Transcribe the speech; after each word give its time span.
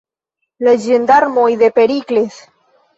La 0.69 0.73
ĝendarmoj 0.87 1.47
de 1.63 1.73
Perikles! 1.79 2.45